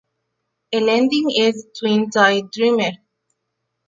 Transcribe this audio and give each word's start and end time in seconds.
El 0.71 0.89
ending 0.89 1.29
es 1.37 1.71
"Twin-Tail 1.73 2.49
Dreamer! 2.51 3.03